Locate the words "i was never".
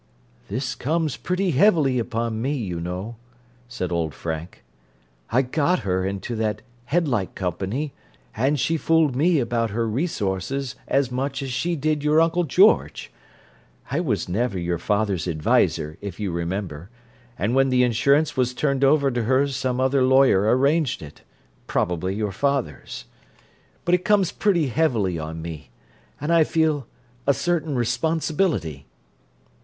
13.91-14.57